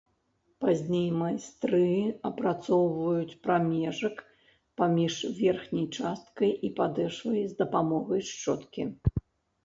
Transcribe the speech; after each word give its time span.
Пазней 0.63 1.03
майстры 1.23 1.81
апрацоўваюць 2.29 3.37
прамежак 3.43 4.15
паміж 4.81 5.17
верхняй 5.41 5.85
часткай 5.99 6.51
і 6.69 6.71
падэшвай 6.81 7.45
з 7.51 7.59
дапамогай 7.61 8.21
шчоткі. 8.31 8.87